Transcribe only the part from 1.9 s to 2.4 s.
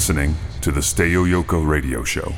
Show.